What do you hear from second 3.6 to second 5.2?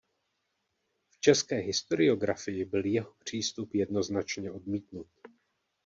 jednoznačně odmítnut.